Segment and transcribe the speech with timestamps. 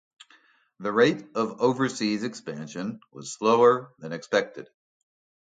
[0.79, 4.67] The rate of overseas expansion was slower than expected.